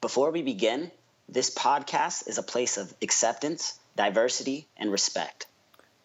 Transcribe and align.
Before 0.00 0.30
we 0.30 0.42
begin, 0.42 0.92
this 1.28 1.52
podcast 1.52 2.28
is 2.28 2.38
a 2.38 2.42
place 2.44 2.76
of 2.76 2.94
acceptance, 3.02 3.80
diversity, 3.96 4.68
and 4.76 4.92
respect. 4.92 5.46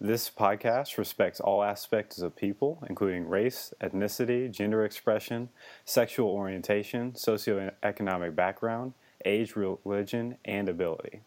This 0.01 0.31
podcast 0.31 0.97
respects 0.97 1.39
all 1.39 1.63
aspects 1.63 2.17
of 2.17 2.35
people, 2.35 2.83
including 2.89 3.29
race, 3.29 3.71
ethnicity, 3.81 4.49
gender 4.49 4.83
expression, 4.83 5.49
sexual 5.85 6.27
orientation, 6.31 7.11
socioeconomic 7.11 8.33
background, 8.35 8.93
age, 9.25 9.55
religion, 9.55 10.37
and 10.43 10.69
ability. 10.69 11.21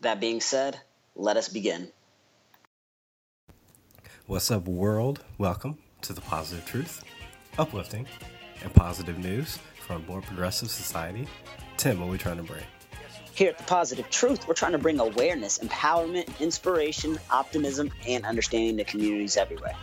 That 0.00 0.18
being 0.18 0.40
said, 0.40 0.80
let 1.14 1.36
us 1.36 1.50
begin. 1.50 1.88
What's 4.24 4.50
up, 4.50 4.66
world? 4.66 5.22
Welcome 5.36 5.76
to 6.00 6.14
the 6.14 6.22
Positive 6.22 6.64
Truth, 6.64 7.04
uplifting 7.58 8.06
and 8.62 8.72
positive 8.72 9.18
news 9.18 9.58
for 9.90 9.96
a 9.96 9.98
more 10.08 10.22
progressive 10.22 10.70
society. 10.70 11.26
Tim, 11.76 11.98
what 11.98 12.06
are 12.06 12.10
we 12.10 12.18
trying 12.18 12.36
to 12.36 12.44
bring? 12.44 12.62
Here 13.34 13.50
at 13.50 13.58
The 13.58 13.64
Positive 13.64 14.08
Truth, 14.08 14.46
we're 14.46 14.54
trying 14.54 14.72
to 14.72 14.78
bring 14.78 15.00
awareness, 15.00 15.58
empowerment, 15.58 16.38
inspiration, 16.38 17.18
optimism, 17.30 17.90
and 18.06 18.24
understanding 18.24 18.76
to 18.76 18.84
communities 18.84 19.36
everywhere. 19.36 19.74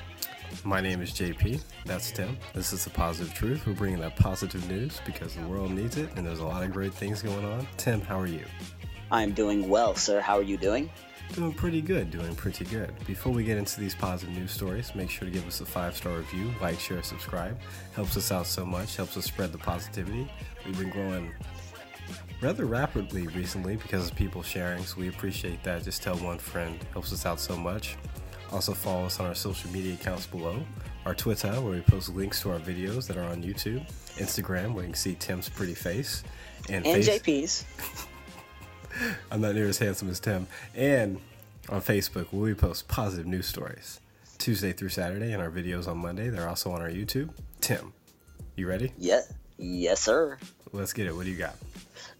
My 0.64 0.80
name 0.80 1.02
is 1.02 1.12
JP. 1.12 1.62
That's 1.86 2.12
Tim. 2.12 2.38
This 2.54 2.72
is 2.72 2.86
The 2.86 2.90
Positive 2.92 3.34
Truth. 3.34 3.68
We're 3.68 3.74
bringing 3.74 4.00
that 4.00 4.16
positive 4.16 4.66
news 4.70 5.02
because 5.06 5.36
the 5.36 5.46
world 5.46 5.72
needs 5.72 5.98
it 5.98 6.10
and 6.16 6.26
there's 6.26 6.40
a 6.40 6.46
lot 6.46 6.64
of 6.64 6.72
great 6.72 6.94
things 6.94 7.22
going 7.22 7.44
on. 7.44 7.68
Tim, 7.76 8.00
how 8.00 8.18
are 8.18 8.28
you? 8.28 8.46
I'm 9.12 9.34
doing 9.34 9.68
well, 9.68 9.94
sir. 9.96 10.22
How 10.22 10.38
are 10.38 10.44
you 10.44 10.58
doing? 10.58 10.90
Doing 11.34 11.54
pretty 11.54 11.82
good, 11.82 12.10
doing 12.10 12.36
pretty 12.36 12.66
good. 12.66 12.92
Before 13.06 13.32
we 13.32 13.44
get 13.44 13.58
into 13.58 13.80
these 13.80 13.94
positive 13.94 14.36
news 14.36 14.52
stories, 14.52 14.96
make 14.96 15.10
sure 15.10 15.28
to 15.28 15.32
give 15.32 15.46
us 15.48 15.62
a 15.62 15.66
five 15.66 15.96
star 15.96 16.18
review, 16.18 16.52
like, 16.62 16.80
share, 16.80 17.04
subscribe. 17.04 17.60
Helps 17.94 18.18
us 18.18 18.32
out 18.32 18.48
so 18.48 18.66
much, 18.66 18.96
helps 18.96 19.18
us 19.18 19.26
spread 19.26 19.52
the 19.52 19.58
positivity. 19.58 20.28
We've 20.66 20.78
been 20.80 20.90
growing 20.90 21.32
rather 22.42 22.66
rapidly 22.66 23.28
recently 23.28 23.76
because 23.76 24.10
of 24.10 24.16
people 24.16 24.42
sharing, 24.42 24.84
so 24.84 25.00
we 25.00 25.10
appreciate 25.10 25.62
that. 25.64 25.84
Just 25.84 26.02
tell 26.02 26.16
one 26.18 26.40
friend, 26.40 26.80
helps 26.94 27.14
us 27.14 27.26
out 27.26 27.40
so 27.40 27.56
much. 27.56 27.98
Also, 28.52 28.74
follow 28.74 29.06
us 29.06 29.20
on 29.20 29.26
our 29.26 29.36
social 29.36 29.70
media 29.72 29.94
accounts 29.94 30.26
below 30.26 30.64
our 31.06 31.14
Twitter, 31.14 31.52
where 31.62 31.74
we 31.74 31.82
post 31.82 32.10
links 32.16 32.42
to 32.42 32.52
our 32.52 32.60
videos 32.60 33.06
that 33.08 33.18
are 33.18 33.24
on 33.26 33.44
YouTube, 33.44 33.86
Instagram, 34.18 34.74
where 34.74 34.84
you 34.84 34.90
can 34.90 34.96
see 34.96 35.16
Tim's 35.16 35.50
pretty 35.50 35.76
face, 35.76 36.24
and, 36.70 36.86
and 36.86 37.04
face- 37.04 37.22
JP's. 37.22 37.66
I'm 39.32 39.42
not 39.42 39.56
near 39.56 39.68
as 39.68 39.80
handsome 39.80 40.10
as 40.10 40.20
Tim. 40.20 40.48
And 40.76 41.20
on 41.70 41.82
Facebook, 41.82 42.28
where 42.32 42.44
we 42.44 42.54
post 42.54 42.88
positive 42.88 43.26
news 43.26 43.46
stories 43.46 44.00
Tuesday 44.38 44.72
through 44.72 44.90
Saturday, 44.90 45.34
and 45.34 45.42
our 45.42 45.50
videos 45.50 45.88
on 45.88 45.98
Monday. 45.98 46.30
They're 46.30 46.48
also 46.48 46.72
on 46.72 46.82
our 46.82 46.90
YouTube. 46.90 47.30
Tim, 47.62 47.94
you 48.56 48.68
ready? 48.68 48.92
Yeah. 48.98 49.22
Yes, 49.58 50.02
sir. 50.02 50.38
Let's 50.72 50.94
get 50.94 51.08
it. 51.08 51.16
What 51.16 51.26
do 51.26 51.32
you 51.32 51.38
got? 51.38 51.56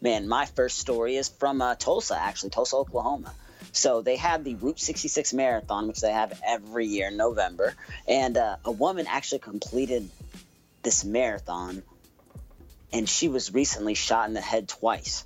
Man, 0.02 0.28
my 0.28 0.46
first 0.46 0.80
story 0.80 1.16
is 1.16 1.30
from 1.30 1.62
uh, 1.62 1.76
Tulsa, 1.76 2.18
actually, 2.20 2.50
Tulsa, 2.50 2.76
Oklahoma. 2.78 3.34
So 3.72 4.02
they 4.02 4.16
have 4.16 4.44
the 4.44 4.56
Route 4.56 4.80
66 4.80 5.34
marathon, 5.34 5.88
which 5.88 6.02
they 6.02 6.12
have 6.12 6.40
every 6.46 6.88
year 6.88 7.10
in 7.10 7.18
November, 7.18 7.76
and 8.08 8.38
uh, 8.38 8.58
a 8.66 8.72
woman 8.72 9.06
actually 9.08 9.40
completed 9.40 10.10
this 10.82 11.06
marathon, 11.06 11.84
and 12.92 13.08
she 13.08 13.28
was 13.28 13.54
recently 13.54 13.94
shot 13.94 14.28
in 14.28 14.34
the 14.34 14.42
head 14.42 14.68
twice. 14.68 15.26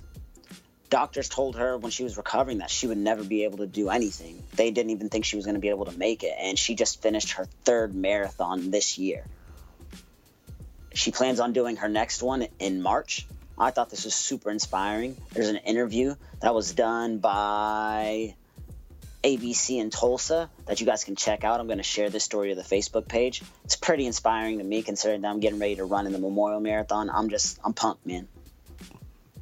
Doctors 0.92 1.30
told 1.30 1.56
her 1.56 1.78
when 1.78 1.90
she 1.90 2.04
was 2.04 2.18
recovering 2.18 2.58
that 2.58 2.68
she 2.68 2.86
would 2.86 2.98
never 2.98 3.24
be 3.24 3.44
able 3.44 3.56
to 3.58 3.66
do 3.66 3.88
anything. 3.88 4.42
They 4.54 4.70
didn't 4.70 4.90
even 4.90 5.08
think 5.08 5.24
she 5.24 5.36
was 5.36 5.46
going 5.46 5.54
to 5.54 5.60
be 5.60 5.70
able 5.70 5.86
to 5.86 5.98
make 5.98 6.22
it, 6.22 6.34
and 6.38 6.58
she 6.58 6.74
just 6.74 7.00
finished 7.00 7.32
her 7.32 7.46
third 7.64 7.94
marathon 7.94 8.70
this 8.70 8.98
year. 8.98 9.24
She 10.92 11.10
plans 11.10 11.40
on 11.40 11.54
doing 11.54 11.76
her 11.76 11.88
next 11.88 12.22
one 12.22 12.46
in 12.58 12.82
March. 12.82 13.26
I 13.56 13.70
thought 13.70 13.88
this 13.88 14.04
was 14.04 14.14
super 14.14 14.50
inspiring. 14.50 15.16
There's 15.32 15.48
an 15.48 15.56
interview 15.56 16.14
that 16.42 16.54
was 16.54 16.74
done 16.74 17.16
by 17.20 18.34
ABC 19.24 19.80
in 19.80 19.88
Tulsa 19.88 20.50
that 20.66 20.78
you 20.80 20.84
guys 20.84 21.04
can 21.04 21.16
check 21.16 21.42
out. 21.42 21.58
I'm 21.58 21.68
going 21.68 21.78
to 21.78 21.82
share 21.82 22.10
this 22.10 22.22
story 22.22 22.50
to 22.50 22.54
the 22.54 22.60
Facebook 22.60 23.08
page. 23.08 23.42
It's 23.64 23.76
pretty 23.76 24.04
inspiring 24.04 24.58
to 24.58 24.64
me 24.64 24.82
considering 24.82 25.22
that 25.22 25.28
I'm 25.28 25.40
getting 25.40 25.58
ready 25.58 25.76
to 25.76 25.86
run 25.86 26.04
in 26.06 26.12
the 26.12 26.18
Memorial 26.18 26.60
Marathon. 26.60 27.08
I'm 27.08 27.30
just, 27.30 27.58
I'm 27.64 27.72
pumped, 27.72 28.04
man. 28.04 28.28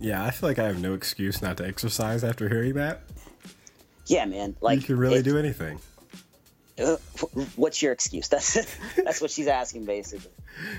Yeah, 0.00 0.24
I 0.24 0.30
feel 0.30 0.48
like 0.48 0.58
I 0.58 0.66
have 0.66 0.80
no 0.80 0.94
excuse 0.94 1.42
not 1.42 1.58
to 1.58 1.66
exercise 1.66 2.24
after 2.24 2.48
hearing 2.48 2.74
that. 2.74 3.02
Yeah, 4.06 4.24
man. 4.24 4.56
Like 4.62 4.80
you 4.80 4.86
can 4.86 4.98
really 4.98 5.22
do 5.22 5.38
anything. 5.38 5.78
Uh, 6.78 6.96
what's 7.56 7.82
your 7.82 7.92
excuse? 7.92 8.28
That's 8.30 8.66
that's 8.96 9.20
what 9.20 9.30
she's 9.30 9.46
asking, 9.46 9.84
basically. 9.84 10.30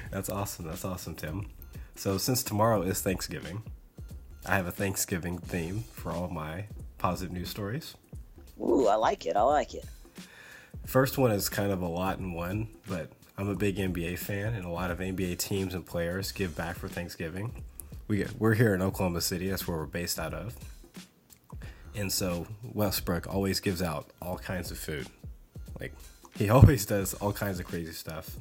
That's 0.09 0.29
awesome. 0.29 0.65
That's 0.65 0.83
awesome, 0.83 1.15
Tim. 1.15 1.47
So 1.95 2.17
since 2.17 2.41
tomorrow 2.41 2.81
is 2.81 3.01
Thanksgiving, 3.01 3.61
I 4.47 4.55
have 4.55 4.65
a 4.65 4.71
Thanksgiving 4.71 5.37
theme 5.37 5.83
for 5.93 6.11
all 6.11 6.27
my 6.27 6.65
positive 6.97 7.31
news 7.31 7.49
stories. 7.49 7.95
Ooh, 8.59 8.87
I 8.87 8.95
like 8.95 9.27
it. 9.27 9.35
I 9.35 9.43
like 9.43 9.75
it. 9.75 9.85
First 10.87 11.19
one 11.19 11.31
is 11.31 11.47
kind 11.47 11.71
of 11.71 11.83
a 11.83 11.87
lot 11.87 12.17
in 12.17 12.33
one, 12.33 12.69
but 12.87 13.11
I'm 13.37 13.49
a 13.49 13.55
big 13.55 13.77
NBA 13.77 14.17
fan, 14.17 14.55
and 14.55 14.65
a 14.65 14.69
lot 14.69 14.89
of 14.89 14.97
NBA 14.97 15.37
teams 15.37 15.75
and 15.75 15.85
players 15.85 16.31
give 16.31 16.55
back 16.55 16.77
for 16.77 16.87
Thanksgiving 16.87 17.63
we 18.11 18.17
get, 18.17 18.37
we're 18.37 18.55
here 18.55 18.73
in 18.73 18.81
Oklahoma 18.81 19.21
City. 19.21 19.49
That's 19.49 19.65
where 19.65 19.77
we're 19.77 19.85
based 19.85 20.19
out 20.19 20.33
of. 20.33 20.53
And 21.95 22.11
so 22.11 22.45
Westbrook 22.61 23.33
always 23.33 23.61
gives 23.61 23.81
out 23.81 24.09
all 24.21 24.37
kinds 24.37 24.69
of 24.69 24.77
food. 24.77 25.07
Like 25.79 25.93
he 26.35 26.49
always 26.57 26.85
does 26.85 27.13
all 27.13 27.31
kinds 27.31 27.61
of 27.61 27.65
crazy 27.65 27.93
stuff 27.93 28.35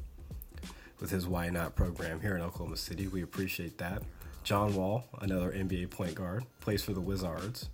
with 0.99 1.09
his 1.09 1.25
Why 1.25 1.49
Not 1.49 1.77
program 1.77 2.19
here 2.19 2.35
in 2.35 2.41
Oklahoma 2.41 2.75
City. 2.75 3.07
We 3.07 3.23
appreciate 3.23 3.77
that. 3.77 4.03
John 4.43 4.75
Wall, 4.75 5.05
another 5.21 5.53
NBA 5.53 5.89
point 5.89 6.15
guard, 6.15 6.43
plays 6.59 6.83
for 6.83 6.91
the 6.91 6.99
Wizards. 6.99 7.69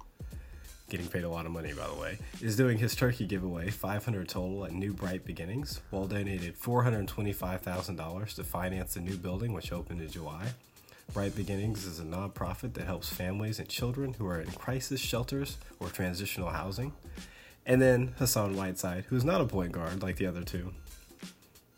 Getting 0.91 1.07
paid 1.07 1.23
a 1.23 1.29
lot 1.29 1.47
of 1.47 1.51
money, 1.51 1.73
by 1.73 1.87
the 1.87 1.99
way, 1.99 2.19
is 2.41 2.55
doing 2.55 2.77
his 2.77 2.95
turkey 2.95 3.25
giveaway, 3.25 3.71
500 3.71 4.29
total 4.29 4.65
at 4.65 4.71
New 4.71 4.93
Bright 4.93 5.25
Beginnings. 5.25 5.81
Wall 5.89 6.05
donated 6.05 6.59
$425,000 6.59 8.35
to 8.35 8.43
finance 8.43 8.93
the 8.93 8.99
new 8.99 9.17
building, 9.17 9.51
which 9.51 9.71
opened 9.71 10.01
in 10.01 10.11
July. 10.11 10.53
Bright 11.13 11.35
Beginnings 11.35 11.85
is 11.85 11.99
a 11.99 12.03
nonprofit 12.03 12.73
that 12.73 12.85
helps 12.85 13.09
families 13.09 13.59
and 13.59 13.67
children 13.67 14.13
who 14.13 14.27
are 14.27 14.41
in 14.41 14.51
crisis 14.51 14.99
shelters 14.99 15.57
or 15.79 15.89
transitional 15.89 16.49
housing. 16.49 16.93
And 17.65 17.81
then 17.81 18.13
Hassan 18.17 18.55
Whiteside, 18.55 19.05
who's 19.09 19.25
not 19.25 19.41
a 19.41 19.45
point 19.45 19.71
guard 19.71 20.01
like 20.01 20.17
the 20.17 20.25
other 20.25 20.43
two, 20.43 20.73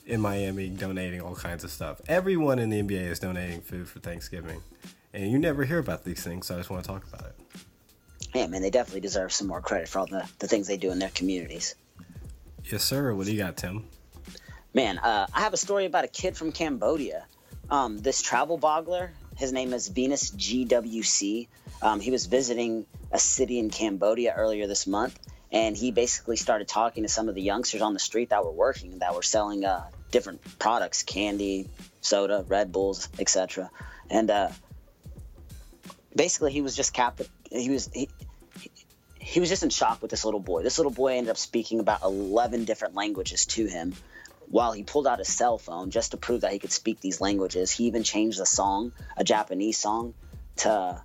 in 0.05 0.19
Miami 0.19 0.69
donating 0.69 1.21
all 1.21 1.35
kinds 1.35 1.63
of 1.63 1.71
stuff. 1.71 2.01
Everyone 2.07 2.59
in 2.59 2.69
the 2.69 2.81
NBA 2.81 3.07
is 3.07 3.19
donating 3.19 3.61
food 3.61 3.87
for 3.87 3.99
Thanksgiving. 3.99 4.61
And 5.13 5.31
you 5.31 5.39
never 5.39 5.63
hear 5.63 5.79
about 5.79 6.03
these 6.03 6.23
things, 6.23 6.47
so 6.47 6.55
I 6.55 6.57
just 6.57 6.69
want 6.69 6.83
to 6.83 6.87
talk 6.87 7.05
about 7.07 7.27
it. 7.27 7.35
Yeah, 8.33 8.47
man, 8.47 8.61
they 8.61 8.69
definitely 8.69 9.01
deserve 9.01 9.31
some 9.31 9.47
more 9.47 9.61
credit 9.61 9.87
for 9.87 9.99
all 9.99 10.05
the, 10.05 10.27
the 10.39 10.47
things 10.47 10.67
they 10.67 10.77
do 10.77 10.91
in 10.91 10.99
their 10.99 11.09
communities. 11.09 11.75
Yes, 12.65 12.83
sir. 12.83 13.13
What 13.13 13.25
do 13.25 13.31
you 13.31 13.39
got, 13.39 13.57
Tim? 13.57 13.85
Man, 14.73 14.99
uh, 14.99 15.27
I 15.33 15.39
have 15.41 15.53
a 15.53 15.57
story 15.57 15.85
about 15.85 16.03
a 16.03 16.07
kid 16.07 16.37
from 16.37 16.51
Cambodia 16.51 17.25
um, 17.69 17.97
this 17.97 18.21
travel 18.21 18.57
boggler, 18.57 19.09
his 19.37 19.53
name 19.53 19.73
is 19.73 19.87
Venus 19.87 20.31
GWC. 20.31 21.47
Um, 21.81 21.99
he 21.99 22.11
was 22.11 22.25
visiting 22.25 22.85
a 23.11 23.19
city 23.19 23.59
in 23.59 23.69
Cambodia 23.69 24.33
earlier 24.35 24.67
this 24.67 24.87
month, 24.87 25.17
and 25.51 25.77
he 25.77 25.91
basically 25.91 26.35
started 26.35 26.67
talking 26.67 27.03
to 27.03 27.09
some 27.09 27.29
of 27.29 27.35
the 27.35 27.41
youngsters 27.41 27.81
on 27.81 27.93
the 27.93 27.99
street 27.99 28.29
that 28.29 28.43
were 28.43 28.51
working, 28.51 28.99
that 28.99 29.15
were 29.15 29.23
selling 29.23 29.65
uh, 29.65 29.85
different 30.11 30.41
products, 30.59 31.03
candy, 31.03 31.69
soda, 32.01 32.43
Red 32.47 32.71
Bulls, 32.71 33.07
etc. 33.19 33.69
And 34.09 34.29
uh, 34.29 34.49
basically, 36.15 36.51
he 36.51 36.61
was 36.61 36.75
just 36.75 36.93
cap. 36.93 37.21
He 37.51 37.69
was 37.69 37.89
he, 37.93 38.09
he 39.19 39.39
was 39.39 39.49
just 39.49 39.63
in 39.63 39.69
shock 39.69 40.01
with 40.01 40.11
this 40.11 40.25
little 40.25 40.39
boy. 40.39 40.63
This 40.63 40.79
little 40.79 40.91
boy 40.91 41.17
ended 41.17 41.29
up 41.29 41.37
speaking 41.37 41.79
about 41.79 42.01
11 42.01 42.65
different 42.65 42.95
languages 42.95 43.45
to 43.47 43.67
him 43.67 43.93
while 44.49 44.71
he 44.71 44.83
pulled 44.83 45.07
out 45.07 45.19
his 45.19 45.27
cell 45.27 45.57
phone 45.57 45.91
just 45.91 46.11
to 46.11 46.17
prove 46.17 46.41
that 46.41 46.51
he 46.51 46.59
could 46.59 46.71
speak 46.71 46.99
these 46.99 47.21
languages, 47.21 47.71
he 47.71 47.85
even 47.85 48.03
changed 48.03 48.39
the 48.39 48.45
song, 48.45 48.91
a 49.15 49.23
Japanese 49.23 49.77
song, 49.77 50.13
to 50.57 51.01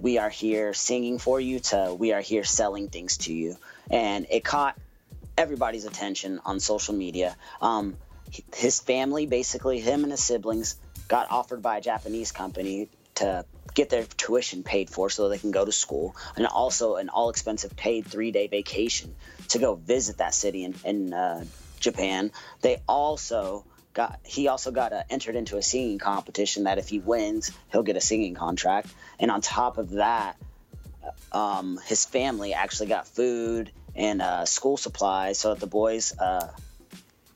We 0.00 0.18
Are 0.18 0.30
Here 0.30 0.74
Singing 0.74 1.18
for 1.18 1.40
You 1.40 1.60
to 1.60 1.94
We 1.98 2.12
Are 2.12 2.20
Here 2.20 2.44
Selling 2.44 2.88
Things 2.88 3.18
to 3.18 3.32
You. 3.32 3.56
And 3.90 4.26
it 4.30 4.44
caught 4.44 4.76
everybody's 5.36 5.84
attention 5.84 6.40
on 6.44 6.58
social 6.58 6.94
media. 6.94 7.36
Um, 7.60 7.96
his 8.54 8.80
family, 8.80 9.26
basically, 9.26 9.80
him 9.80 10.02
and 10.02 10.12
his 10.12 10.22
siblings, 10.22 10.76
got 11.06 11.30
offered 11.30 11.62
by 11.62 11.78
a 11.78 11.80
Japanese 11.80 12.32
company 12.32 12.88
to 13.14 13.44
get 13.74 13.90
their 13.90 14.04
tuition 14.04 14.62
paid 14.62 14.90
for 14.90 15.08
so 15.08 15.28
they 15.28 15.38
can 15.38 15.52
go 15.52 15.64
to 15.64 15.72
school, 15.72 16.16
and 16.36 16.46
also 16.46 16.96
an 16.96 17.08
all 17.08 17.30
expensive 17.30 17.76
paid 17.76 18.06
three 18.06 18.32
day 18.32 18.48
vacation 18.48 19.14
to 19.48 19.58
go 19.58 19.74
visit 19.76 20.18
that 20.18 20.34
city 20.34 20.64
and, 20.64 20.76
in 20.84 21.14
uh, 21.14 21.44
Japan. 21.80 22.30
They 22.60 22.82
also 22.88 23.64
got 23.94 24.20
he 24.24 24.48
also 24.48 24.70
got 24.70 24.92
uh, 24.92 25.02
entered 25.10 25.36
into 25.36 25.56
a 25.56 25.62
singing 25.62 25.98
competition 25.98 26.64
that 26.64 26.78
if 26.78 26.88
he 26.88 26.98
wins, 26.98 27.50
he'll 27.72 27.82
get 27.82 27.96
a 27.96 28.00
singing 28.00 28.34
contract. 28.34 28.88
And 29.18 29.30
on 29.30 29.40
top 29.40 29.78
of 29.78 29.90
that, 29.90 30.36
um, 31.32 31.78
his 31.86 32.04
family 32.04 32.54
actually 32.54 32.88
got 32.88 33.06
food 33.06 33.70
and 33.94 34.22
uh, 34.22 34.44
school 34.44 34.76
supplies 34.76 35.38
so 35.38 35.50
that 35.50 35.60
the 35.60 35.66
boys 35.66 36.16
uh, 36.18 36.48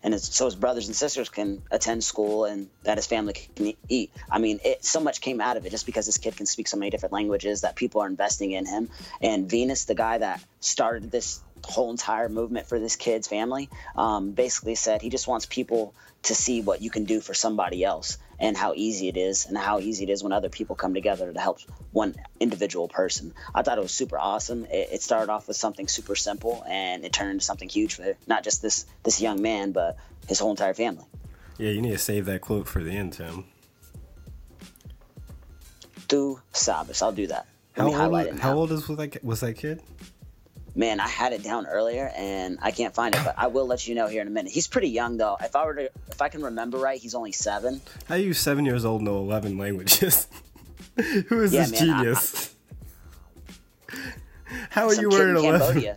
and 0.03 0.15
his, 0.15 0.25
so 0.25 0.47
his 0.47 0.55
brothers 0.55 0.87
and 0.89 0.97
sisters 0.97 1.29
can 1.29 1.62
attend 1.71 2.03
school 2.03 2.44
and 2.44 2.69
that 2.83 2.99
his 2.99 3.06
family 3.06 3.35
can 3.35 3.75
eat. 3.89 4.12
I 4.31 4.39
mean, 4.39 4.61
it, 4.65 4.85
so 4.85 5.00
much 5.00 5.21
came 5.21 5.41
out 5.41 5.56
of 5.56 5.65
it 5.65 5.71
just 5.71 5.87
because 5.87 6.06
this 6.06 6.19
kid 6.19 6.37
can 6.37 6.47
speak 6.47 6.69
so 6.69 6.77
many 6.77 6.91
different 6.91 7.12
languages 7.12 7.61
that 7.61 7.77
people 7.77 8.00
are 8.00 8.06
investing 8.06 8.53
in 8.53 8.67
him. 8.67 8.89
And 9.21 9.49
Venus, 9.49 9.85
the 9.85 9.94
guy 9.94 10.19
that 10.19 10.43
started 10.61 11.11
this 11.11 11.41
whole 11.64 11.91
entire 11.91 12.29
movement 12.29 12.67
for 12.67 12.79
this 12.79 12.97
kid's 12.97 13.29
family, 13.29 13.69
um, 13.97 14.32
basically 14.32 14.75
said 14.75 15.03
he 15.03 15.11
just 15.11 15.29
wants 15.29 15.47
people 15.47 15.94
to 16.25 16.35
see 16.35 16.61
what 16.62 16.81
you 16.82 16.91
can 16.91 17.05
do 17.05 17.20
for 17.20 17.35
somebody 17.35 17.85
else 17.85 18.19
and 18.38 18.56
how 18.56 18.75
easy 18.75 19.09
it 19.09 19.17
is 19.17 19.47
and 19.47 19.56
how 19.56 19.79
easy 19.81 20.05
it 20.05 20.11
is 20.11 20.23
when 20.23 20.32
other 20.32 20.49
people 20.49 20.76
come 20.76 20.94
together 20.94 21.32
to 21.32 21.41
help 21.41 21.59
one 21.91 22.14
individual 22.41 22.88
person. 22.88 23.35
I 23.55 23.62
thought 23.62 23.79
it 23.79 23.82
was 23.82 23.93
super 23.93 24.19
awesome. 24.19 24.64
It, 24.67 24.88
it 24.93 25.03
started 25.03 25.31
off 25.31 25.49
with 25.49 25.56
something 25.56 25.88
super 25.88 26.14
simple 26.14 26.64
and 26.69 27.05
it 27.05 27.12
turned 27.12 27.31
into 27.31 27.44
something 27.44 27.69
huge 27.69 27.94
for 27.94 28.15
not 28.26 28.44
just 28.44 28.62
this 28.62 28.87
this 29.03 29.20
young 29.20 29.43
man, 29.43 29.73
but 29.73 29.97
his 30.29 30.38
whole 30.38 30.50
entire 30.50 30.75
family. 30.75 31.05
Yeah, 31.58 31.70
you 31.70 31.82
need 31.82 31.93
to 31.93 31.99
save 31.99 32.26
that 32.26 32.41
quote 32.41 32.69
for 32.69 32.82
the 32.82 32.93
end, 32.93 33.15
Tim. 33.15 33.44
Tu 36.08 36.41
sabes. 36.53 37.03
I'll 37.03 37.12
do 37.12 37.26
that. 37.29 37.47
How 37.73 37.87
old, 37.87 38.38
how 38.38 38.55
old 38.55 38.73
is 38.73 38.87
was 38.87 38.99
that, 38.99 39.25
was 39.25 39.41
that 39.41 39.55
kid? 39.55 39.81
Man, 40.75 41.01
I 41.01 41.09
had 41.09 41.35
it 41.35 41.43
down 41.43 41.67
earlier 41.67 42.11
and 42.17 42.59
I 42.63 42.71
can't 42.71 42.95
find 42.95 43.15
it, 43.15 43.21
but 43.23 43.35
I 43.37 43.49
will 43.49 43.67
let 43.67 43.87
you 43.87 43.95
know 43.95 44.07
here 44.07 44.23
in 44.23 44.27
a 44.27 44.31
minute. 44.31 44.53
He's 44.53 44.69
pretty 44.69 44.89
young 44.89 45.19
though. 45.19 45.37
If 45.41 45.55
I 45.55 45.67
were 45.67 45.75
to, 45.75 45.91
if 46.11 46.23
I 46.23 46.29
can 46.31 46.43
remember 46.43 46.79
right, 46.79 46.99
he's 46.99 47.15
only 47.15 47.33
seven. 47.33 47.83
How 48.07 48.15
are 48.15 48.19
you 48.19 48.33
seven 48.33 48.65
years 48.65 48.85
old 48.85 49.03
know 49.03 49.19
eleven 49.19 49.59
languages? 49.59 50.29
Who 51.29 51.43
is 51.43 51.53
yeah, 51.53 51.67
this 51.67 51.73
man, 51.73 51.99
genius? 51.99 52.55
I, 53.91 53.95
I, 53.95 53.99
How 54.71 54.87
are 54.87 54.95
you 54.95 55.11
wearing 55.11 55.45
eleven? 55.45 55.97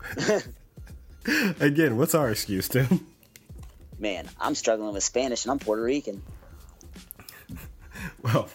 Again, 1.61 1.97
what's 1.97 2.13
our 2.13 2.29
excuse, 2.29 2.67
Tim? 2.67 3.07
Man, 3.97 4.27
I'm 4.39 4.55
struggling 4.55 4.93
with 4.93 5.03
Spanish 5.03 5.45
and 5.45 5.51
I'm 5.51 5.59
Puerto 5.59 5.83
Rican. 5.83 6.21
Well, 8.21 8.49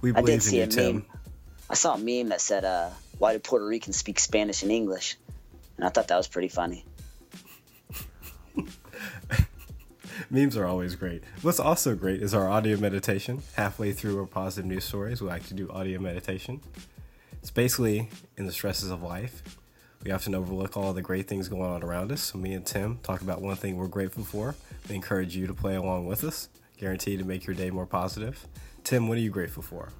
we 0.00 0.12
believe 0.12 0.46
in 0.48 0.54
you, 0.54 0.66
Tim. 0.66 0.94
Meme. 0.96 1.06
I 1.68 1.74
saw 1.74 1.94
a 1.94 1.98
meme 1.98 2.30
that 2.30 2.40
said, 2.40 2.64
uh, 2.64 2.88
"Why 3.18 3.34
do 3.34 3.38
Puerto 3.38 3.66
Ricans 3.66 3.98
speak 3.98 4.18
Spanish 4.18 4.62
and 4.62 4.72
English?" 4.72 5.16
And 5.78 5.86
I 5.86 5.88
thought 5.88 6.08
that 6.08 6.16
was 6.16 6.28
pretty 6.28 6.48
funny. 6.48 6.84
Memes 10.30 10.56
are 10.56 10.66
always 10.66 10.96
great. 10.96 11.22
What's 11.42 11.60
also 11.60 11.94
great 11.94 12.20
is 12.20 12.34
our 12.34 12.48
audio 12.48 12.76
meditation. 12.76 13.42
Halfway 13.54 13.92
through 13.92 14.18
our 14.18 14.26
positive 14.26 14.66
news 14.66 14.84
stories, 14.84 15.22
we 15.22 15.28
like 15.28 15.46
to 15.46 15.54
do 15.54 15.70
audio 15.70 16.00
meditation. 16.00 16.60
It's 17.40 17.52
basically 17.52 18.10
in 18.36 18.44
the 18.44 18.52
stresses 18.52 18.90
of 18.90 19.02
life. 19.02 19.42
We 20.04 20.10
often 20.10 20.34
overlook 20.34 20.76
all 20.76 20.92
the 20.92 21.00
great 21.00 21.28
things 21.28 21.48
going 21.48 21.62
on 21.62 21.82
around 21.84 22.10
us. 22.12 22.20
So 22.22 22.38
me 22.38 22.54
and 22.54 22.66
Tim 22.66 22.98
talk 23.02 23.22
about 23.22 23.40
one 23.40 23.56
thing 23.56 23.76
we're 23.76 23.86
grateful 23.86 24.24
for. 24.24 24.56
We 24.88 24.96
encourage 24.96 25.36
you 25.36 25.46
to 25.46 25.54
play 25.54 25.76
along 25.76 26.06
with 26.06 26.24
us, 26.24 26.48
guaranteed 26.76 27.20
to 27.20 27.24
make 27.24 27.46
your 27.46 27.54
day 27.54 27.70
more 27.70 27.86
positive. 27.86 28.46
Tim, 28.82 29.08
what 29.08 29.16
are 29.16 29.20
you 29.20 29.30
grateful 29.30 29.62
for? 29.62 29.90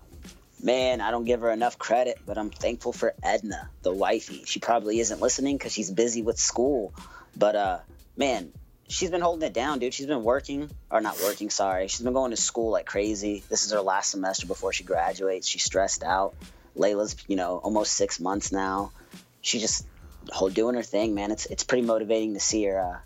Man, 0.63 1.01
I 1.01 1.11
don't 1.11 1.25
give 1.25 1.41
her 1.41 1.51
enough 1.51 1.79
credit, 1.79 2.19
but 2.27 2.39
I'm 2.39 2.51
thankful 2.51 2.93
for 2.93 3.15
Edna, 3.23 3.71
the 3.83 3.93
wifey. 3.93 4.45
She 4.45 4.61
probably 4.61 5.01
isn't 5.01 5.21
listening 5.21 5.57
because 5.57 5.73
she's 5.73 5.91
busy 5.91 6.23
with 6.23 6.39
school. 6.39 6.93
But 7.37 7.57
uh, 7.57 7.79
man, 8.17 8.53
she's 8.89 9.11
been 9.11 9.21
holding 9.21 9.47
it 9.47 9.53
down, 9.53 9.79
dude. 9.79 9.95
She's 9.95 10.07
been 10.07 10.25
working, 10.25 10.71
or 10.91 11.01
not 11.01 11.21
working, 11.23 11.51
sorry. 11.51 11.89
She's 11.89 12.01
been 12.01 12.13
going 12.13 12.31
to 12.31 12.37
school 12.37 12.71
like 12.71 12.87
crazy. 12.87 13.45
This 13.49 13.65
is 13.65 13.73
her 13.73 13.81
last 13.81 14.11
semester 14.11 14.47
before 14.47 14.73
she 14.73 14.85
graduates. 14.85 15.47
She's 15.47 15.63
stressed 15.63 16.03
out. 16.03 16.35
Layla's, 16.77 17.17
you 17.27 17.37
know, 17.37 17.59
almost 17.59 17.93
six 17.93 18.21
months 18.21 18.53
now. 18.53 18.93
She 19.41 19.61
just 19.61 19.87
hold, 20.31 20.55
doing 20.55 20.75
her 20.75 20.83
thing, 20.83 21.15
man. 21.15 21.31
It's 21.31 21.47
it's 21.47 21.65
pretty 21.65 21.87
motivating 21.87 22.35
to 22.35 22.41
see 22.41 22.65
her 22.65 22.81
uh, 22.81 22.99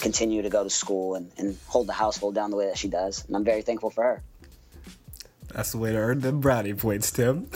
continue 0.00 0.42
to 0.42 0.50
go 0.50 0.64
to 0.64 0.70
school 0.70 1.14
and, 1.14 1.30
and 1.38 1.56
hold 1.66 1.86
the 1.86 1.92
household 1.92 2.34
down 2.34 2.50
the 2.50 2.56
way 2.56 2.66
that 2.66 2.78
she 2.78 2.88
does. 2.88 3.24
And 3.26 3.36
I'm 3.36 3.44
very 3.44 3.62
thankful 3.62 3.90
for 3.90 4.04
her. 4.04 4.22
That's 5.52 5.72
the 5.72 5.78
way 5.78 5.92
to 5.92 5.98
earn 5.98 6.20
them 6.20 6.40
brownie 6.40 6.74
points, 6.74 7.10
Tim. 7.10 7.48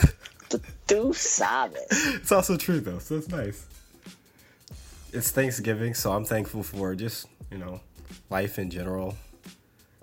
Tu 0.87 1.13
sabes. 1.13 1.77
It's 2.15 2.31
also 2.31 2.57
true 2.57 2.79
though, 2.79 2.99
so 2.99 3.17
it's 3.17 3.29
nice. 3.29 3.65
It's 5.11 5.31
Thanksgiving, 5.31 5.93
so 5.93 6.11
I'm 6.11 6.25
thankful 6.25 6.63
for 6.63 6.95
just 6.95 7.27
you 7.51 7.57
know 7.57 7.81
life 8.29 8.59
in 8.59 8.69
general, 8.69 9.15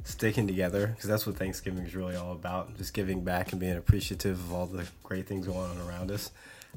sticking 0.05 0.47
together 0.47 0.89
because 0.89 1.09
that's 1.09 1.27
what 1.27 1.37
Thanksgiving 1.37 1.85
is 1.85 1.95
really 1.95 2.17
all 2.17 2.33
about. 2.33 2.77
Just 2.79 2.95
giving 2.95 3.23
back 3.23 3.53
and 3.53 3.61
being 3.61 3.77
appreciative 3.77 4.39
of 4.39 4.53
all 4.53 4.67
the 4.67 4.87
great 5.03 5.27
things 5.27 5.47
going 5.47 5.71
on 5.71 5.79
around 5.79 6.11
us. 6.11 6.31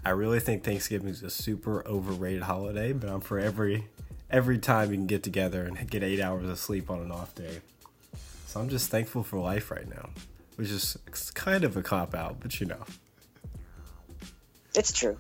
I 0.03 0.09
really 0.09 0.39
think 0.39 0.63
Thanksgiving 0.63 1.09
is 1.09 1.21
a 1.21 1.29
super 1.29 1.85
overrated 1.87 2.43
holiday, 2.43 2.93
but 2.93 3.09
I'm 3.09 3.21
for 3.21 3.39
every 3.39 3.87
every 4.29 4.57
time 4.57 4.89
you 4.91 4.97
can 4.97 5.07
get 5.07 5.23
together 5.23 5.63
and 5.63 5.89
get 5.89 6.03
eight 6.03 6.19
hours 6.19 6.49
of 6.49 6.57
sleep 6.57 6.89
on 6.89 6.99
an 6.99 7.11
off 7.11 7.35
day. 7.35 7.61
So 8.47 8.59
I'm 8.59 8.69
just 8.69 8.89
thankful 8.89 9.23
for 9.23 9.39
life 9.39 9.71
right 9.71 9.87
now 9.87 10.09
which 10.55 10.69
is 10.69 10.97
kind 11.33 11.63
of 11.63 11.77
a 11.77 11.81
cop 11.81 12.15
out, 12.15 12.37
but 12.39 12.59
you 12.59 12.67
know. 12.67 12.83
It's 14.75 14.91
true. 14.91 15.17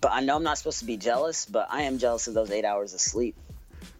but 0.00 0.12
I 0.12 0.20
know 0.20 0.36
I'm 0.36 0.42
not 0.42 0.58
supposed 0.58 0.78
to 0.80 0.84
be 0.84 0.96
jealous, 0.96 1.46
but 1.46 1.68
I 1.70 1.82
am 1.82 1.98
jealous 1.98 2.26
of 2.26 2.34
those 2.34 2.50
eight 2.50 2.64
hours 2.64 2.94
of 2.94 3.00
sleep. 3.00 3.36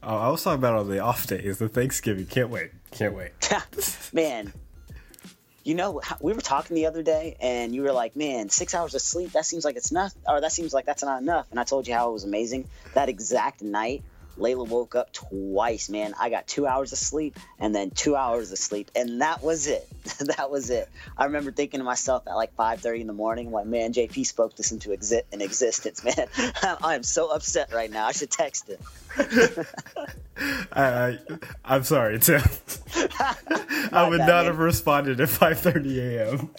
Oh, 0.02 0.16
I 0.16 0.28
was 0.28 0.42
talking 0.42 0.58
about 0.58 0.76
on 0.76 0.88
the 0.88 1.00
off 1.00 1.26
days, 1.26 1.58
the 1.58 1.68
Thanksgiving. 1.68 2.26
Can't 2.26 2.48
wait. 2.48 2.70
Can't 2.90 3.14
wait. 3.14 3.32
man, 4.12 4.52
you 5.62 5.74
know, 5.74 6.00
we 6.20 6.32
were 6.32 6.40
talking 6.40 6.74
the 6.74 6.86
other 6.86 7.02
day, 7.02 7.36
and 7.40 7.74
you 7.74 7.82
were 7.82 7.92
like, 7.92 8.16
"Man, 8.16 8.48
six 8.48 8.74
hours 8.74 8.94
of 8.94 9.02
sleep. 9.02 9.32
That 9.32 9.44
seems 9.44 9.64
like 9.64 9.76
it's 9.76 9.92
not, 9.92 10.12
or 10.26 10.40
that 10.40 10.52
seems 10.52 10.72
like 10.72 10.86
that's 10.86 11.02
not 11.02 11.20
enough." 11.20 11.46
And 11.50 11.60
I 11.60 11.64
told 11.64 11.86
you 11.86 11.94
how 11.94 12.10
it 12.10 12.12
was 12.12 12.24
amazing. 12.24 12.68
That 12.94 13.08
exact 13.08 13.62
night, 13.62 14.02
Layla 14.40 14.66
woke 14.66 14.94
up 14.94 15.12
twice, 15.12 15.88
man. 15.88 16.14
I 16.18 16.30
got 16.30 16.46
two 16.46 16.66
hours 16.66 16.92
of 16.92 16.98
sleep 16.98 17.38
and 17.58 17.74
then 17.74 17.90
two 17.90 18.16
hours 18.16 18.50
of 18.50 18.58
sleep, 18.58 18.90
and 18.96 19.20
that 19.20 19.42
was 19.42 19.66
it. 19.66 19.88
that 20.36 20.50
was 20.50 20.70
it. 20.70 20.88
I 21.16 21.26
remember 21.26 21.52
thinking 21.52 21.78
to 21.78 21.84
myself 21.84 22.26
at 22.26 22.34
like 22.34 22.56
5:30 22.56 23.02
in 23.02 23.06
the 23.06 23.12
morning, 23.12 23.52
like, 23.52 23.66
man, 23.66 23.92
JP 23.92 24.26
spoke 24.26 24.56
this 24.56 24.72
into 24.72 24.88
exi- 24.90 25.22
an 25.32 25.42
existence, 25.42 26.02
man. 26.04 26.26
I 26.82 26.94
am 26.94 27.02
so 27.02 27.30
upset 27.30 27.72
right 27.72 27.90
now. 27.90 28.06
I 28.06 28.12
should 28.12 28.30
text 28.30 28.68
him. 28.68 28.78
I, 30.72 31.18
I, 31.64 31.76
am 31.76 31.84
sorry, 31.84 32.18
Tim. 32.18 32.42
I 33.92 34.06
would 34.08 34.18
bad, 34.18 34.26
not 34.26 34.44
man. 34.44 34.44
have 34.46 34.58
responded 34.58 35.20
at 35.20 35.28
5:30 35.28 35.98
a.m. 35.98 36.50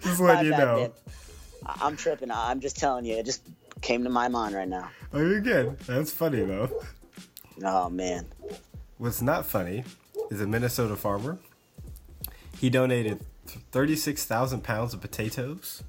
just 0.00 0.20
let 0.20 0.44
you 0.44 0.50
bad, 0.50 0.58
know. 0.58 0.76
Man. 0.76 0.92
I'm 1.80 1.96
tripping. 1.96 2.30
I'm 2.30 2.60
just 2.60 2.78
telling 2.78 3.04
you. 3.04 3.16
It 3.16 3.26
just 3.26 3.42
came 3.80 4.04
to 4.04 4.10
my 4.10 4.28
mind 4.28 4.54
right 4.54 4.68
now. 4.68 4.90
Oh, 5.12 5.20
you're 5.20 5.40
good. 5.40 5.78
That's 5.80 6.10
funny 6.10 6.42
though. 6.42 6.70
Oh 7.64 7.88
man. 7.88 8.26
What's 8.98 9.22
not 9.22 9.46
funny 9.46 9.84
is 10.30 10.40
a 10.40 10.46
Minnesota 10.46 10.96
farmer. 10.96 11.38
He 12.60 12.70
donated 12.70 13.20
36,000 13.72 14.62
pounds 14.62 14.92
of 14.92 15.00
potatoes, 15.00 15.82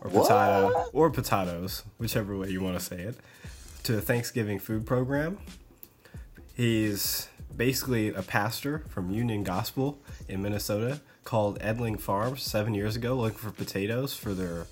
or 0.00 0.10
potato, 0.10 0.86
or 0.92 1.10
potatoes, 1.10 1.84
whichever 1.98 2.36
way 2.36 2.48
you 2.50 2.60
want 2.60 2.78
to 2.78 2.84
say 2.84 3.00
it, 3.00 3.16
to 3.84 3.98
a 3.98 4.00
Thanksgiving 4.00 4.58
food 4.58 4.86
program. 4.86 5.38
He's 6.54 7.28
basically 7.56 8.08
a 8.08 8.22
pastor 8.22 8.84
from 8.88 9.10
Union 9.10 9.44
Gospel 9.44 9.98
in 10.28 10.42
Minnesota 10.42 11.00
called 11.24 11.58
Edling 11.60 12.00
Farms 12.00 12.42
seven 12.42 12.74
years 12.74 12.96
ago, 12.96 13.14
looking 13.14 13.38
for 13.38 13.50
potatoes 13.50 14.14
for 14.14 14.32
their 14.32 14.66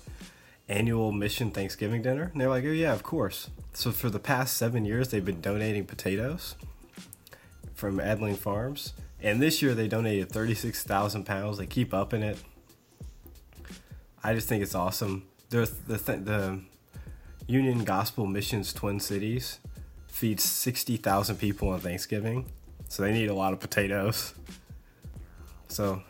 annual 0.69 1.11
mission 1.11 1.51
Thanksgiving 1.51 2.01
dinner? 2.01 2.29
And 2.31 2.41
they're 2.41 2.49
like, 2.49 2.63
oh, 2.65 2.67
yeah, 2.67 2.93
of 2.93 3.03
course. 3.03 3.49
So 3.73 3.91
for 3.91 4.09
the 4.09 4.19
past 4.19 4.57
seven 4.57 4.85
years, 4.85 5.09
they've 5.09 5.23
been 5.23 5.41
donating 5.41 5.85
potatoes 5.85 6.55
from 7.73 7.99
Edling 7.99 8.37
Farms. 8.37 8.93
And 9.21 9.41
this 9.41 9.61
year, 9.61 9.73
they 9.73 9.87
donated 9.87 10.29
36,000 10.31 11.25
pounds. 11.25 11.57
They 11.57 11.65
keep 11.65 11.93
upping 11.93 12.23
it. 12.23 12.37
I 14.23 14.33
just 14.33 14.47
think 14.47 14.63
it's 14.63 14.75
awesome. 14.75 15.23
The, 15.49 15.71
the, 15.87 15.97
th- 15.97 16.25
the 16.25 16.59
Union 17.47 17.83
Gospel 17.83 18.25
Missions 18.25 18.73
Twin 18.73 18.99
Cities 18.99 19.59
feeds 20.07 20.43
60,000 20.43 21.37
people 21.37 21.69
on 21.69 21.79
Thanksgiving. 21.79 22.51
So 22.89 23.03
they 23.03 23.13
need 23.13 23.29
a 23.29 23.33
lot 23.33 23.53
of 23.53 23.59
potatoes. 23.59 24.33
So 25.67 26.01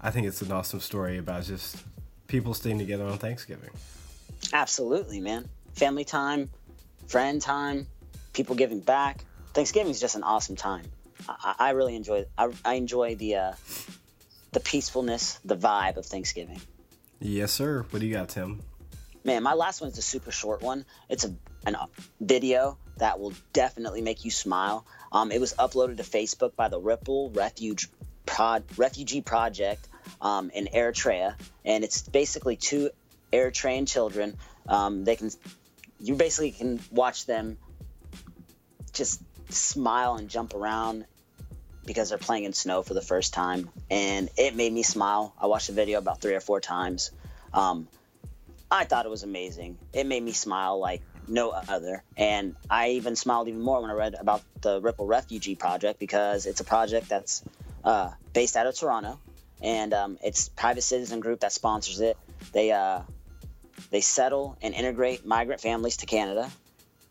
I 0.00 0.10
think 0.10 0.26
it's 0.26 0.42
an 0.42 0.52
awesome 0.52 0.80
story 0.80 1.18
about 1.18 1.44
just 1.44 1.76
people 2.28 2.54
staying 2.54 2.78
together 2.78 3.04
on 3.04 3.18
Thanksgiving. 3.18 3.70
Absolutely, 4.52 5.20
man. 5.20 5.48
Family 5.74 6.04
time, 6.04 6.50
friend 7.08 7.42
time, 7.42 7.86
people 8.32 8.54
giving 8.54 8.80
back. 8.80 9.24
Thanksgiving 9.54 9.90
is 9.90 10.00
just 10.00 10.14
an 10.14 10.22
awesome 10.22 10.54
time. 10.54 10.84
I, 11.28 11.54
I 11.58 11.70
really 11.70 11.96
enjoy. 11.96 12.26
I, 12.36 12.52
I 12.64 12.74
enjoy 12.74 13.16
the 13.16 13.36
uh, 13.36 13.52
the 14.52 14.60
peacefulness, 14.60 15.40
the 15.44 15.56
vibe 15.56 15.96
of 15.96 16.06
Thanksgiving. 16.06 16.60
Yes, 17.18 17.52
sir. 17.52 17.84
What 17.90 17.98
do 18.00 18.06
you 18.06 18.14
got, 18.14 18.28
Tim? 18.28 18.62
Man, 19.24 19.42
my 19.42 19.54
last 19.54 19.80
one 19.80 19.90
is 19.90 19.98
a 19.98 20.02
super 20.02 20.30
short 20.30 20.62
one. 20.62 20.84
It's 21.08 21.24
a 21.24 21.34
an 21.66 21.74
uh, 21.74 21.86
video 22.20 22.78
that 22.98 23.18
will 23.18 23.32
definitely 23.52 24.02
make 24.02 24.24
you 24.24 24.30
smile. 24.30 24.86
Um, 25.10 25.32
it 25.32 25.40
was 25.40 25.54
uploaded 25.54 25.96
to 25.96 26.02
Facebook 26.02 26.54
by 26.54 26.68
the 26.68 26.78
Ripple 26.78 27.30
Refuge 27.30 27.88
Refugee 28.76 29.22
Project 29.22 29.88
um, 30.20 30.50
in 30.50 30.68
Eritrea, 30.74 31.34
and 31.64 31.84
it's 31.84 32.02
basically 32.02 32.56
two 32.56 32.90
Eritrean 33.32 33.86
children. 33.86 34.36
Um, 34.66 35.04
they 35.04 35.16
can, 35.16 35.30
you 36.00 36.14
basically 36.14 36.52
can 36.52 36.80
watch 36.90 37.26
them 37.26 37.58
just 38.92 39.22
smile 39.50 40.16
and 40.16 40.28
jump 40.28 40.54
around 40.54 41.06
because 41.86 42.10
they're 42.10 42.18
playing 42.18 42.44
in 42.44 42.52
snow 42.52 42.82
for 42.82 42.94
the 42.94 43.00
first 43.00 43.32
time, 43.32 43.70
and 43.90 44.28
it 44.36 44.54
made 44.54 44.72
me 44.72 44.82
smile. 44.82 45.34
I 45.40 45.46
watched 45.46 45.68
the 45.68 45.72
video 45.72 45.98
about 45.98 46.20
three 46.20 46.34
or 46.34 46.40
four 46.40 46.60
times. 46.60 47.10
Um, 47.52 47.88
I 48.70 48.84
thought 48.84 49.06
it 49.06 49.08
was 49.08 49.22
amazing. 49.22 49.78
It 49.94 50.06
made 50.06 50.22
me 50.22 50.32
smile 50.32 50.78
like 50.78 51.00
no 51.26 51.50
other, 51.50 52.04
and 52.16 52.56
I 52.68 52.90
even 52.90 53.16
smiled 53.16 53.48
even 53.48 53.62
more 53.62 53.80
when 53.80 53.90
I 53.90 53.94
read 53.94 54.14
about 54.20 54.42
the 54.60 54.80
Ripple 54.80 55.06
Refugee 55.06 55.54
Project 55.54 55.98
because 55.98 56.44
it's 56.44 56.60
a 56.60 56.64
project 56.64 57.08
that's 57.08 57.42
uh, 57.84 58.10
based 58.34 58.56
out 58.56 58.66
of 58.66 58.76
Toronto, 58.76 59.18
and 59.62 59.92
um, 59.94 60.18
it's 60.22 60.48
private 60.48 60.82
citizen 60.82 61.20
group 61.20 61.40
that 61.40 61.52
sponsors 61.52 62.00
it. 62.00 62.16
They 62.52 62.72
uh, 62.72 63.00
they 63.90 64.00
settle 64.00 64.56
and 64.62 64.74
integrate 64.74 65.24
migrant 65.26 65.60
families 65.60 65.98
to 65.98 66.06
Canada 66.06 66.50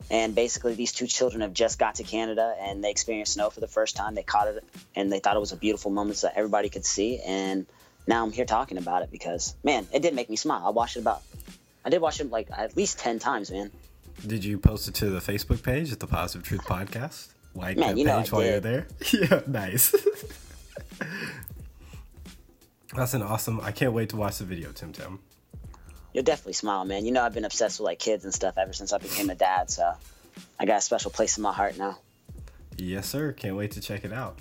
and 0.09 0.33
basically, 0.33 0.75
these 0.75 0.93
two 0.93 1.07
children 1.07 1.41
have 1.41 1.53
just 1.53 1.79
got 1.79 1.95
to 1.95 2.03
Canada 2.03 2.55
and 2.61 2.83
they 2.83 2.91
experienced 2.91 3.33
snow 3.33 3.49
for 3.49 3.59
the 3.59 3.67
first 3.67 3.95
time. 3.95 4.15
They 4.15 4.23
caught 4.23 4.47
it 4.47 4.63
and 4.95 5.11
they 5.11 5.19
thought 5.19 5.35
it 5.35 5.39
was 5.39 5.51
a 5.51 5.57
beautiful 5.57 5.91
moment 5.91 6.21
that 6.21 6.33
everybody 6.35 6.69
could 6.69 6.85
see. 6.85 7.19
And 7.19 7.65
now 8.07 8.23
I'm 8.23 8.31
here 8.31 8.45
talking 8.45 8.77
about 8.77 9.03
it 9.03 9.11
because, 9.11 9.55
man, 9.63 9.85
it 9.91 10.01
did 10.01 10.15
make 10.15 10.29
me 10.29 10.37
smile. 10.37 10.63
I 10.65 10.69
watched 10.69 10.95
it 10.95 11.01
about, 11.01 11.23
I 11.83 11.89
did 11.89 12.01
watch 12.01 12.21
it 12.21 12.29
like 12.29 12.47
at 12.55 12.77
least 12.77 12.99
10 12.99 13.19
times, 13.19 13.51
man. 13.51 13.69
Did 14.25 14.45
you 14.45 14.57
post 14.57 14.87
it 14.87 14.95
to 14.95 15.09
the 15.09 15.19
Facebook 15.19 15.61
page 15.61 15.91
at 15.91 15.99
the 15.99 16.07
Positive 16.07 16.47
Truth 16.47 16.63
Podcast? 16.63 17.27
Like 17.53 17.77
Man, 17.77 17.95
that 17.95 18.23
page 18.23 18.31
while 18.31 18.43
you're 18.43 18.59
there? 18.59 18.87
yeah, 19.11 19.41
nice. 19.45 19.93
That's 22.97 23.13
an 23.13 23.21
awesome. 23.21 23.61
I 23.61 23.71
can't 23.71 23.93
wait 23.93 24.09
to 24.09 24.17
watch 24.17 24.39
the 24.39 24.43
video, 24.43 24.71
Tim 24.71 24.91
Tim. 24.91 25.19
You'll 26.13 26.23
definitely 26.23 26.53
smile, 26.53 26.83
man. 26.83 27.05
You 27.05 27.11
know, 27.11 27.21
I've 27.21 27.33
been 27.33 27.45
obsessed 27.45 27.79
with 27.79 27.85
like 27.85 27.99
kids 27.99 28.25
and 28.25 28.33
stuff 28.33 28.57
ever 28.57 28.73
since 28.73 28.91
I 28.91 28.97
became 28.97 29.29
a 29.29 29.35
dad. 29.35 29.69
So 29.69 29.93
I 30.59 30.65
got 30.65 30.79
a 30.79 30.81
special 30.81 31.11
place 31.11 31.37
in 31.37 31.43
my 31.43 31.53
heart 31.53 31.77
now. 31.77 31.99
Yes, 32.75 33.07
sir. 33.07 33.33
Can't 33.33 33.55
wait 33.55 33.69
to 33.73 33.81
check 33.81 34.03
it 34.03 34.11
out. 34.11 34.39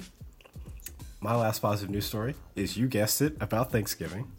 My 1.21 1.37
last 1.37 1.61
positive 1.61 1.91
news 1.91 2.07
story 2.07 2.35
is 2.55 2.79
you 2.79 2.89
guessed 2.89 3.21
it 3.21 3.37
about 3.43 3.71
Thanksgiving. 3.71 4.33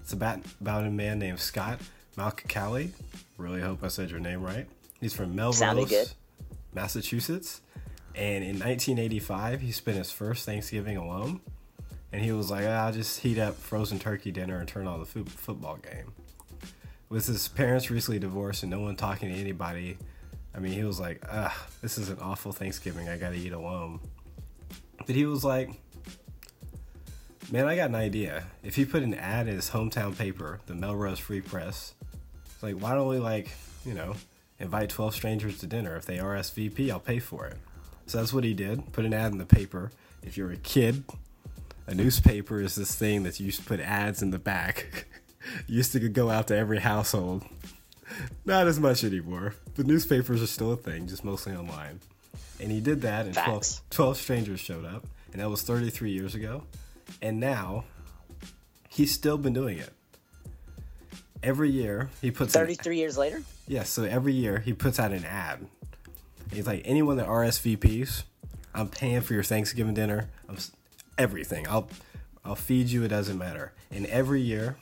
It's 0.00 0.12
about 0.12 0.40
about 0.60 0.84
a 0.84 0.90
man 0.90 1.20
named 1.20 1.38
Scott 1.38 1.78
Malkakali. 2.16 2.90
Really 3.38 3.60
hope 3.60 3.84
I 3.84 3.88
said 3.88 4.10
your 4.10 4.18
name 4.18 4.42
right. 4.42 4.66
He's 5.00 5.14
from 5.14 5.36
Melrose. 5.36 6.16
Massachusetts, 6.74 7.60
and 8.16 8.42
in 8.42 8.58
1985 8.58 9.60
he 9.60 9.70
spent 9.70 9.98
his 9.98 10.10
first 10.10 10.46
Thanksgiving 10.46 10.96
alone. 10.96 11.40
And 12.12 12.22
he 12.22 12.32
was 12.32 12.50
like, 12.50 12.66
"Ah, 12.66 12.86
"I'll 12.86 12.92
just 12.92 13.20
heat 13.20 13.38
up 13.38 13.56
frozen 13.56 13.98
turkey 13.98 14.30
dinner 14.30 14.58
and 14.58 14.68
turn 14.68 14.86
on 14.86 15.00
the 15.00 15.06
fo- 15.06 15.24
football 15.24 15.76
game." 15.76 16.12
With 17.08 17.26
his 17.26 17.48
parents 17.48 17.90
recently 17.90 18.18
divorced 18.18 18.62
and 18.62 18.70
no 18.70 18.80
one 18.80 18.96
talking 18.96 19.32
to 19.32 19.38
anybody, 19.38 19.98
I 20.54 20.58
mean, 20.58 20.72
he 20.72 20.84
was 20.84 21.00
like, 21.00 21.22
"Ugh, 21.28 21.52
this 21.80 21.96
is 21.98 22.10
an 22.10 22.18
awful 22.20 22.52
Thanksgiving. 22.52 23.08
I 23.08 23.16
gotta 23.16 23.36
eat 23.36 23.52
alone." 23.52 24.00
But 25.06 25.16
he 25.16 25.24
was 25.24 25.42
like, 25.44 25.70
"Man, 27.50 27.66
I 27.66 27.76
got 27.76 27.88
an 27.88 27.94
idea. 27.94 28.44
If 28.62 28.76
he 28.76 28.84
put 28.84 29.02
an 29.02 29.14
ad 29.14 29.48
in 29.48 29.54
his 29.54 29.70
hometown 29.70 30.16
paper, 30.16 30.60
the 30.66 30.74
Melrose 30.74 31.18
Free 31.18 31.40
Press, 31.40 31.94
it's 32.44 32.62
like, 32.62 32.76
why 32.76 32.94
don't 32.94 33.08
we 33.08 33.18
like, 33.18 33.50
you 33.84 33.94
know, 33.94 34.14
invite 34.58 34.90
12 34.90 35.14
strangers 35.14 35.58
to 35.58 35.66
dinner? 35.66 35.96
If 35.96 36.04
they 36.04 36.18
RSVP, 36.18 36.90
I'll 36.90 37.00
pay 37.00 37.18
for 37.18 37.46
it." 37.46 37.56
So 38.06 38.18
that's 38.18 38.32
what 38.32 38.44
he 38.44 38.52
did. 38.52 38.92
Put 38.92 39.04
an 39.06 39.14
ad 39.14 39.32
in 39.32 39.38
the 39.38 39.46
paper. 39.46 39.90
If 40.22 40.36
you're 40.36 40.52
a 40.52 40.56
kid, 40.56 41.04
a 41.86 41.94
newspaper 41.94 42.60
is 42.60 42.74
this 42.74 42.94
thing 42.94 43.22
that 43.24 43.40
you 43.40 43.46
used 43.46 43.60
to 43.60 43.66
put 43.66 43.80
ads 43.80 44.22
in 44.22 44.30
the 44.30 44.38
back. 44.38 45.06
used 45.66 45.92
to 45.92 46.08
go 46.08 46.30
out 46.30 46.48
to 46.48 46.56
every 46.56 46.80
household. 46.80 47.44
Not 48.44 48.66
as 48.66 48.78
much 48.78 49.04
anymore. 49.04 49.54
The 49.74 49.84
newspapers 49.84 50.42
are 50.42 50.46
still 50.46 50.72
a 50.72 50.76
thing, 50.76 51.06
just 51.06 51.24
mostly 51.24 51.54
online. 51.54 52.00
And 52.60 52.70
he 52.70 52.80
did 52.80 53.02
that, 53.02 53.26
and 53.26 53.34
12, 53.34 53.80
12 53.90 54.16
strangers 54.16 54.60
showed 54.60 54.84
up, 54.84 55.06
and 55.32 55.40
that 55.40 55.50
was 55.50 55.62
33 55.62 56.12
years 56.12 56.34
ago. 56.34 56.62
And 57.20 57.40
now, 57.40 57.84
he's 58.88 59.12
still 59.12 59.38
been 59.38 59.52
doing 59.52 59.78
it. 59.78 59.90
Every 61.42 61.70
year, 61.70 62.10
he 62.20 62.30
puts 62.30 62.54
an- 62.54 62.60
33 62.60 62.98
years 62.98 63.18
later? 63.18 63.42
yeah, 63.66 63.82
so 63.82 64.04
every 64.04 64.32
year 64.32 64.58
he 64.58 64.72
puts 64.72 65.00
out 65.00 65.12
an 65.12 65.24
ad. 65.24 65.66
He's 66.52 66.66
like, 66.66 66.82
anyone 66.84 67.16
that 67.16 67.26
RSVPs, 67.26 68.22
I'm 68.74 68.88
paying 68.88 69.22
for 69.22 69.34
your 69.34 69.42
Thanksgiving 69.42 69.94
dinner. 69.94 70.28
I'm 70.48 70.56
everything. 71.18 71.66
I'll 71.68 71.88
I'll 72.44 72.56
feed 72.56 72.88
you. 72.88 73.04
It 73.04 73.08
doesn't 73.08 73.38
matter. 73.38 73.72
And 73.90 74.06
every 74.06 74.40
year, 74.40 74.76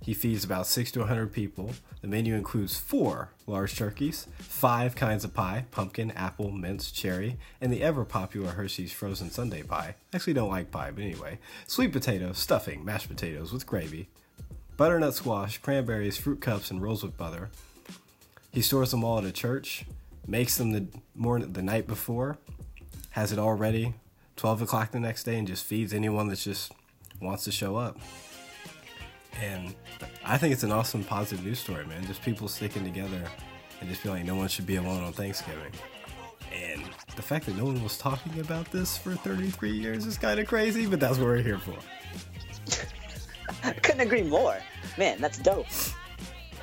he 0.00 0.14
feeds 0.14 0.42
about 0.42 0.66
six 0.66 0.90
to 0.92 1.00
100 1.00 1.32
people. 1.32 1.72
The 2.00 2.08
menu 2.08 2.34
includes 2.34 2.76
four 2.76 3.30
large 3.46 3.76
turkeys, 3.76 4.26
five 4.38 4.96
kinds 4.96 5.24
of 5.24 5.32
pie 5.32 5.66
pumpkin, 5.70 6.10
apple, 6.12 6.50
mince, 6.50 6.90
cherry, 6.90 7.36
and 7.60 7.72
the 7.72 7.82
ever 7.82 8.04
popular 8.04 8.50
Hershey's 8.50 8.92
frozen 8.92 9.30
Sundae 9.30 9.62
pie. 9.62 9.94
Actually 10.12 10.32
don't 10.32 10.50
like 10.50 10.72
pie, 10.72 10.90
but 10.90 11.04
anyway. 11.04 11.38
Sweet 11.68 11.92
potatoes, 11.92 12.38
stuffing, 12.38 12.84
mashed 12.84 13.08
potatoes 13.08 13.52
with 13.52 13.66
gravy, 13.66 14.08
butternut 14.76 15.14
squash, 15.14 15.58
cranberries, 15.58 16.16
fruit 16.18 16.40
cups, 16.40 16.72
and 16.72 16.82
rolls 16.82 17.04
with 17.04 17.16
butter. 17.16 17.50
He 18.50 18.60
stores 18.60 18.90
them 18.90 19.04
all 19.04 19.18
at 19.18 19.24
a 19.24 19.32
church, 19.32 19.84
makes 20.26 20.56
them 20.56 20.72
the 20.72 20.86
morning 21.14 21.52
the 21.52 21.62
night 21.62 21.86
before, 21.86 22.38
has 23.10 23.30
it 23.30 23.38
all 23.38 23.54
ready, 23.54 23.94
12 24.36 24.62
o'clock 24.62 24.90
the 24.90 25.00
next 25.00 25.24
day, 25.24 25.38
and 25.38 25.46
just 25.46 25.64
feeds 25.64 25.92
anyone 25.92 26.28
that 26.28 26.38
just 26.38 26.72
wants 27.20 27.44
to 27.44 27.52
show 27.52 27.76
up. 27.76 27.98
And 29.40 29.74
I 30.24 30.38
think 30.38 30.52
it's 30.52 30.62
an 30.62 30.72
awesome 30.72 31.04
positive 31.04 31.44
news 31.44 31.58
story, 31.58 31.86
man. 31.86 32.04
Just 32.06 32.22
people 32.22 32.48
sticking 32.48 32.84
together 32.84 33.22
and 33.80 33.88
just 33.88 34.02
feeling 34.02 34.20
like 34.20 34.26
no 34.26 34.36
one 34.36 34.48
should 34.48 34.66
be 34.66 34.76
alone 34.76 35.02
on 35.02 35.12
Thanksgiving. 35.12 35.72
And 36.52 36.82
the 37.16 37.22
fact 37.22 37.46
that 37.46 37.56
no 37.56 37.64
one 37.64 37.82
was 37.82 37.96
talking 37.98 38.38
about 38.40 38.70
this 38.70 38.98
for 38.98 39.14
33 39.14 39.70
years 39.70 40.06
is 40.06 40.18
kind 40.18 40.38
of 40.38 40.46
crazy, 40.46 40.86
but 40.86 41.00
that's 41.00 41.18
what 41.18 41.26
we're 41.26 41.42
here 41.42 41.58
for. 41.58 41.74
I 43.64 43.72
couldn't 43.82 44.02
agree 44.02 44.22
more. 44.22 44.58
Man, 44.98 45.20
that's 45.20 45.38
dope. 45.38 45.66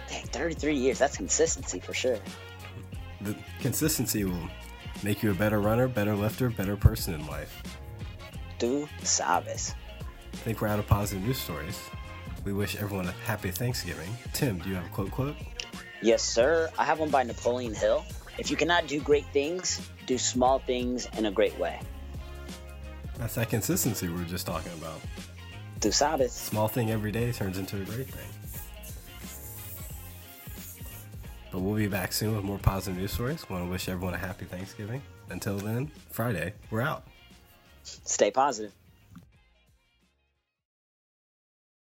Dang, 0.08 0.26
33 0.26 0.76
years. 0.76 1.00
That's 1.00 1.18
consistency 1.18 1.80
for 1.80 1.94
sure. 1.94 2.20
The 3.22 3.36
consistency 3.60 4.24
will 4.24 4.50
make 5.04 5.24
you 5.24 5.32
a 5.32 5.34
better 5.34 5.60
runner, 5.60 5.88
better 5.88 6.16
lifter, 6.16 6.50
better 6.50 6.76
person 6.76 7.14
in 7.14 7.26
life. 7.28 7.62
Du 8.58 8.88
sabes. 9.04 9.74
I 10.34 10.38
think 10.38 10.62
we're 10.62 10.68
out 10.68 10.80
of 10.80 10.88
positive 10.88 11.24
news 11.24 11.38
stories. 11.40 11.80
We 12.44 12.54
wish 12.54 12.76
everyone 12.78 13.08
a 13.08 13.12
happy 13.26 13.52
Thanksgiving. 13.52 14.10
Tim, 14.34 14.60
do 14.60 14.70
you 14.70 14.76
have 14.76 14.86
a 14.86 14.90
quote 14.90 15.12
quote? 15.12 15.36
Yes, 16.02 16.24
sir. 16.24 16.70
I 16.78 16.86
have 16.86 17.00
one 17.00 17.10
by 17.10 17.24
Napoleon 17.24 17.74
Hill. 17.74 18.06
If 18.38 18.50
you 18.50 18.56
cannot 18.56 18.88
do 18.88 19.02
great 19.02 19.26
things, 19.34 19.82
do 20.06 20.18
small 20.18 20.60
things 20.60 21.08
in 21.18 21.26
a 21.26 21.32
great 21.32 21.58
way. 21.60 21.80
That's 23.18 23.36
that 23.36 23.50
consistency 23.50 24.08
we 24.08 24.16
were 24.16 24.24
just 24.24 24.48
talking 24.48 24.72
about. 24.74 25.02
Du 25.82 25.90
sabes. 25.90 26.32
Small 26.32 26.70
thing 26.70 26.92
every 26.92 27.12
day 27.12 27.32
turns 27.34 27.58
into 27.58 27.76
a 27.82 27.84
great 27.84 28.08
thing. 28.08 28.39
But 31.52 31.60
we'll 31.60 31.76
be 31.76 31.88
back 31.88 32.14
soon 32.14 32.36
with 32.36 32.44
more 32.46 32.60
positive 32.60 33.00
news 33.00 33.12
stories. 33.12 33.50
Want 33.50 33.66
to 33.66 33.70
wish 33.70 33.90
everyone 33.90 34.14
a 34.14 34.18
happy 34.18 34.46
Thanksgiving. 34.46 35.02
Until 35.30 35.58
then, 35.58 35.92
Friday, 36.10 36.54
we're 36.70 36.82
out. 36.82 37.08
Stay 37.84 38.30
positive. 38.32 38.72